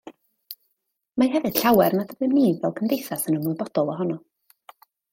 Mae 1.23 1.29
hefyd 1.35 1.59
llawer 1.59 1.97
nad 1.99 2.15
ydym 2.15 2.35
ni 2.39 2.49
fel 2.65 2.75
cymdeithas 2.81 3.31
yn 3.33 3.41
ymwybodol 3.43 3.97
ohono 3.99 4.21